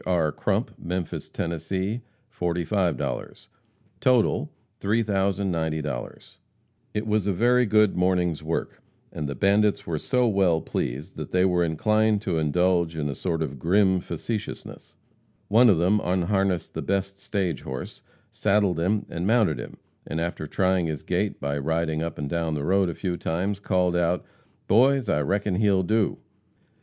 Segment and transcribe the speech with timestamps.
[0.07, 0.31] R.
[0.31, 1.55] Crump, Memphis, Tenn.,
[2.31, 3.33] 45 00
[3.99, 6.17] Total, $3,090 00
[6.95, 11.31] It was a very good morning's work, and the bandits were so well pleased that
[11.31, 14.95] they were inclined to indulge in a sort of grim facetiousness.
[15.49, 19.77] One of them unharnessed the best stage horse, saddled him and mounted him,
[20.07, 23.59] and after trying his gait by riding up and down the road a few times,
[23.59, 24.25] called out:
[24.67, 26.17] "Boys, I reckon he'll do!"